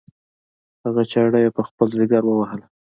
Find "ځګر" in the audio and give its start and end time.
1.99-2.23